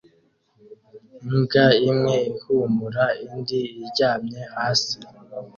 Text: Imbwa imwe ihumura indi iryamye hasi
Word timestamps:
Imbwa 1.27 1.65
imwe 1.89 2.15
ihumura 2.31 3.05
indi 3.25 3.59
iryamye 3.81 4.41
hasi 4.53 4.97